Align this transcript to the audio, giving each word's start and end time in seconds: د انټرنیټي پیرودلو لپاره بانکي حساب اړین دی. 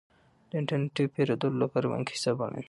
د 0.49 0.51
انټرنیټي 0.59 1.05
پیرودلو 1.13 1.61
لپاره 1.63 1.89
بانکي 1.91 2.13
حساب 2.17 2.37
اړین 2.43 2.53
دی. 2.59 2.59